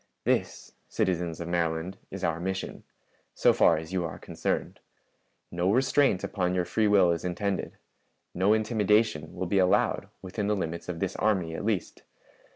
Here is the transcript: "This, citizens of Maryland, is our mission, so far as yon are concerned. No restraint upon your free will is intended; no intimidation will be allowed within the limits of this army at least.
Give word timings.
"This, 0.23 0.71
citizens 0.87 1.39
of 1.39 1.47
Maryland, 1.47 1.99
is 2.09 2.23
our 2.23 2.39
mission, 2.39 2.83
so 3.35 3.53
far 3.53 3.77
as 3.77 3.93
yon 3.93 4.03
are 4.05 4.17
concerned. 4.17 4.79
No 5.51 5.71
restraint 5.71 6.23
upon 6.23 6.55
your 6.55 6.65
free 6.65 6.87
will 6.87 7.11
is 7.11 7.23
intended; 7.23 7.77
no 8.33 8.51
intimidation 8.53 9.35
will 9.35 9.45
be 9.45 9.59
allowed 9.59 10.09
within 10.23 10.47
the 10.47 10.55
limits 10.55 10.89
of 10.89 11.01
this 11.01 11.15
army 11.17 11.53
at 11.55 11.63
least. 11.63 12.01